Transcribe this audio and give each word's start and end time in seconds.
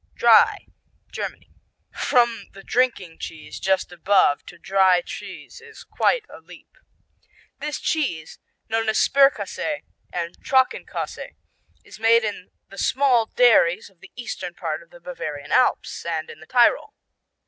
Dry 0.15 0.65
Germany 1.11 1.51
From 1.93 2.47
the 2.53 2.63
drinking 2.63 3.19
cheese 3.19 3.59
just 3.59 3.91
above 3.91 4.43
to 4.47 4.57
dry 4.57 5.03
cheese 5.05 5.61
is 5.63 5.83
quite 5.83 6.25
a 6.27 6.39
leap. 6.39 6.75
"This 7.59 7.79
cheese, 7.79 8.39
known 8.67 8.89
as 8.89 8.97
Sperrkäse 8.97 9.83
and 10.11 10.39
Trockenkäse, 10.43 11.35
is 11.85 11.99
made 11.99 12.23
in 12.23 12.49
the 12.69 12.79
small 12.79 13.27
dairies 13.27 13.91
of 13.91 13.99
the 13.99 14.11
eastern 14.15 14.55
part 14.55 14.81
of 14.81 14.89
the 14.89 14.99
Bavarian 14.99 15.51
Alps 15.51 16.03
and 16.03 16.31
in 16.31 16.39
the 16.39 16.47
Tyrol. 16.47 16.95